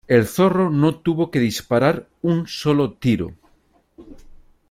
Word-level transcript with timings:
El 0.07 0.25
Zorro 0.25 0.71
no 0.71 0.95
tuvo 0.95 1.29
que 1.29 1.39
disparar 1.39 2.09
un 2.23 2.47
solo 2.47 2.93
tiro. 2.93 3.35